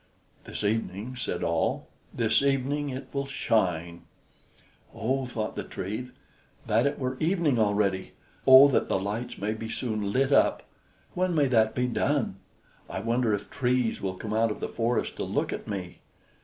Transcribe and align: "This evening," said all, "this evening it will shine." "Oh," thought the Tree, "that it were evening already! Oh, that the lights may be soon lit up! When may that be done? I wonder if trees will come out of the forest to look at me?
"This 0.45 0.63
evening," 0.63 1.15
said 1.15 1.43
all, 1.43 1.87
"this 2.11 2.41
evening 2.41 2.89
it 2.89 3.09
will 3.13 3.27
shine." 3.27 4.01
"Oh," 4.95 5.27
thought 5.27 5.55
the 5.55 5.63
Tree, 5.63 6.09
"that 6.65 6.87
it 6.87 6.97
were 6.97 7.17
evening 7.19 7.59
already! 7.59 8.13
Oh, 8.47 8.67
that 8.69 8.89
the 8.89 8.99
lights 8.99 9.37
may 9.37 9.53
be 9.53 9.69
soon 9.69 10.11
lit 10.11 10.31
up! 10.31 10.63
When 11.13 11.35
may 11.35 11.45
that 11.49 11.75
be 11.75 11.85
done? 11.85 12.37
I 12.89 12.99
wonder 12.99 13.35
if 13.35 13.51
trees 13.51 14.01
will 14.01 14.15
come 14.17 14.33
out 14.33 14.49
of 14.49 14.59
the 14.59 14.67
forest 14.67 15.17
to 15.17 15.23
look 15.23 15.53
at 15.53 15.67
me? 15.67 15.99